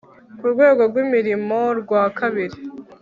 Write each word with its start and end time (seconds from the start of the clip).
ku 0.39 0.45
rwego 0.53 0.81
rw 0.89 0.95
imirimo 1.05 1.59
rwa 1.81 2.03
kabiri 2.17 2.57